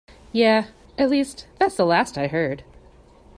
[0.31, 0.65] Yeah,
[0.97, 2.63] at least that's the last I heard.